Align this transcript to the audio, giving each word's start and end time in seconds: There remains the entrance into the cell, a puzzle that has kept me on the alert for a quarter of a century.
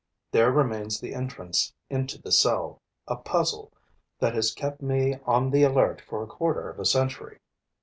There 0.31 0.49
remains 0.51 0.99
the 0.99 1.13
entrance 1.13 1.75
into 1.87 2.19
the 2.19 2.31
cell, 2.31 2.81
a 3.07 3.15
puzzle 3.15 3.71
that 4.17 4.33
has 4.33 4.51
kept 4.51 4.81
me 4.81 5.17
on 5.27 5.51
the 5.51 5.61
alert 5.61 6.01
for 6.01 6.23
a 6.23 6.27
quarter 6.27 6.71
of 6.71 6.79
a 6.79 6.85
century. 6.85 7.37